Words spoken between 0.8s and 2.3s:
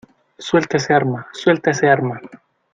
arma!¡ suelta ese arma!